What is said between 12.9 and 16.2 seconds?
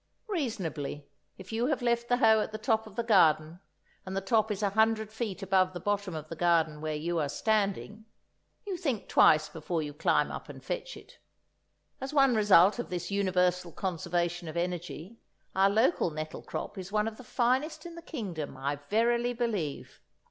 universal conservation of energy, our local